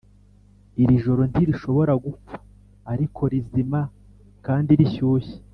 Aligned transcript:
iri 0.81 0.95
joro 1.03 1.21
ntirishobora 1.31 1.93
gupfa 2.05 2.35
ariko 2.93 3.21
rizima 3.33 3.79
kandi 4.45 4.71
rishyushye 4.79 5.37